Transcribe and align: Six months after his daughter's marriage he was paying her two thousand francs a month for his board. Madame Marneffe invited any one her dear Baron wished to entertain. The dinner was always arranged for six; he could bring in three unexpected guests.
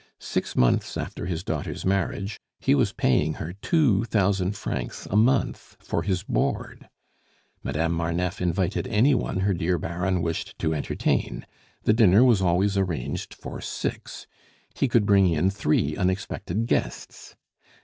Six 0.17 0.55
months 0.55 0.97
after 0.97 1.27
his 1.27 1.43
daughter's 1.43 1.85
marriage 1.85 2.39
he 2.59 2.73
was 2.73 2.91
paying 2.91 3.35
her 3.35 3.53
two 3.53 4.03
thousand 4.05 4.53
francs 4.55 5.07
a 5.11 5.15
month 5.15 5.77
for 5.79 6.01
his 6.01 6.23
board. 6.23 6.89
Madame 7.61 7.91
Marneffe 7.93 8.41
invited 8.41 8.87
any 8.87 9.13
one 9.13 9.41
her 9.41 9.53
dear 9.53 9.77
Baron 9.77 10.23
wished 10.23 10.57
to 10.57 10.73
entertain. 10.73 11.45
The 11.83 11.93
dinner 11.93 12.23
was 12.23 12.41
always 12.41 12.79
arranged 12.79 13.35
for 13.35 13.61
six; 13.61 14.25
he 14.73 14.87
could 14.87 15.05
bring 15.05 15.27
in 15.29 15.51
three 15.51 15.95
unexpected 15.95 16.65
guests. 16.65 17.35